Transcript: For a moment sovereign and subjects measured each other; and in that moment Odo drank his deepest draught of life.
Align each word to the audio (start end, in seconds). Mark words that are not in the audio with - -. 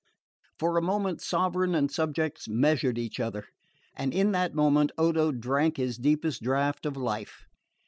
For 0.57 0.77
a 0.77 0.81
moment 0.81 1.21
sovereign 1.21 1.75
and 1.75 1.91
subjects 1.91 2.47
measured 2.49 2.97
each 2.97 3.19
other; 3.19 3.45
and 3.95 4.15
in 4.15 4.31
that 4.31 4.55
moment 4.55 4.91
Odo 4.97 5.31
drank 5.31 5.77
his 5.77 5.99
deepest 5.99 6.41
draught 6.41 6.87
of 6.87 6.97
life. 6.97 7.45